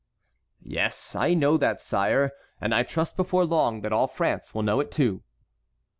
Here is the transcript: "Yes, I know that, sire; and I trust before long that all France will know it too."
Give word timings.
"Yes, 0.63 1.15
I 1.15 1.35
know 1.35 1.57
that, 1.57 1.79
sire; 1.79 2.31
and 2.59 2.73
I 2.73 2.81
trust 2.81 3.15
before 3.15 3.45
long 3.45 3.81
that 3.81 3.93
all 3.93 4.07
France 4.07 4.51
will 4.51 4.63
know 4.63 4.79
it 4.79 4.89
too." 4.89 5.21